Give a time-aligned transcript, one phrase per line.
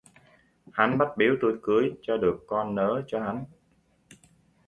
[0.73, 3.45] Hắn bắt bíu tui cưới cho được con nớ cho hắn